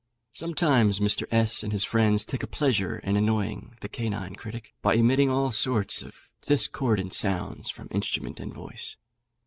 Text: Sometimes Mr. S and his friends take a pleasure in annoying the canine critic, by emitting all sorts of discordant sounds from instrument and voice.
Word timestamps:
Sometimes 0.33 0.99
Mr. 0.99 1.27
S 1.31 1.61
and 1.61 1.71
his 1.71 1.83
friends 1.83 2.25
take 2.25 2.41
a 2.41 2.47
pleasure 2.47 2.97
in 2.97 3.15
annoying 3.15 3.75
the 3.81 3.87
canine 3.87 4.33
critic, 4.33 4.73
by 4.81 4.95
emitting 4.95 5.29
all 5.29 5.51
sorts 5.51 6.01
of 6.01 6.27
discordant 6.41 7.13
sounds 7.13 7.69
from 7.69 7.87
instrument 7.91 8.39
and 8.39 8.51
voice. 8.51 8.95